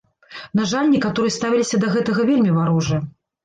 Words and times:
На 0.59 0.63
жаль, 0.71 0.89
некаторыя 0.95 1.35
ставіліся 1.37 1.75
да 1.87 1.95
гэтага 1.99 2.29
вельмі 2.33 2.59
варожа. 2.61 3.03